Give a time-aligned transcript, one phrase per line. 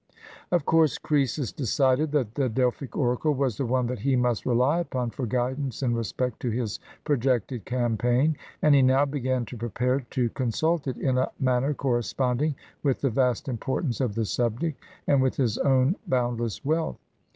[0.51, 4.79] Of course, Croesus decided that the Delphic oracle was the one that he must rely
[4.79, 8.35] upon for guidance in re spect to his projected campaign.
[8.63, 13.11] And he now began to prepare to consult it in a manner corresponding with the
[13.11, 16.97] vast importance of the subject, and with his own bound less wealth.